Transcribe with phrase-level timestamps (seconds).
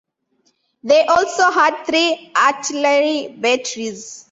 [0.83, 4.19] They also had three artillery batteries.